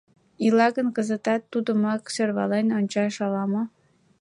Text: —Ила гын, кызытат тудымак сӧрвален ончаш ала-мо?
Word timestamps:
—Ила 0.45 0.67
гын, 0.75 0.87
кызытат 0.95 1.41
тудымак 1.51 2.01
сӧрвален 2.15 2.67
ончаш 2.77 3.15
ала-мо? 3.25 3.63